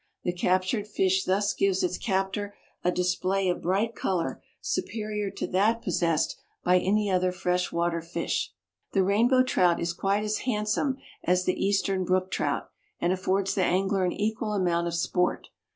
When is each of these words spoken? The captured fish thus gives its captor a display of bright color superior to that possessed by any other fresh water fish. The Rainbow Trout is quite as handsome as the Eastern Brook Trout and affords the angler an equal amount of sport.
The 0.23 0.33
captured 0.33 0.87
fish 0.87 1.25
thus 1.25 1.53
gives 1.53 1.83
its 1.83 1.99
captor 1.99 2.55
a 2.83 2.91
display 2.91 3.49
of 3.49 3.61
bright 3.61 3.93
color 3.93 4.41
superior 4.59 5.29
to 5.29 5.45
that 5.49 5.83
possessed 5.83 6.39
by 6.63 6.79
any 6.79 7.11
other 7.11 7.31
fresh 7.31 7.71
water 7.71 8.01
fish. 8.01 8.51
The 8.93 9.03
Rainbow 9.03 9.43
Trout 9.43 9.79
is 9.79 9.93
quite 9.93 10.23
as 10.23 10.39
handsome 10.39 10.97
as 11.23 11.45
the 11.45 11.63
Eastern 11.63 12.03
Brook 12.03 12.31
Trout 12.31 12.71
and 12.99 13.13
affords 13.13 13.53
the 13.53 13.63
angler 13.63 14.03
an 14.03 14.11
equal 14.13 14.53
amount 14.53 14.87
of 14.87 14.95
sport. 14.95 15.49